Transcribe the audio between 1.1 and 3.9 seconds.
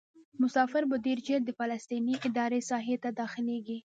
ژر د فلسطیني ادارې ساحې ته داخلیږي.